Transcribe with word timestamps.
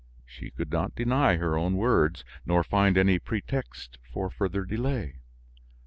She 0.25 0.49
could 0.49 0.71
not 0.71 0.95
deny 0.95 1.35
her 1.37 1.55
own 1.55 1.75
words, 1.77 2.25
nor 2.43 2.63
find 2.63 2.97
any 2.97 3.19
pretext 3.19 3.99
for 4.11 4.31
further 4.31 4.65
delay. 4.65 5.19